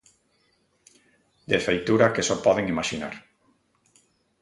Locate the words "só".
2.27-2.35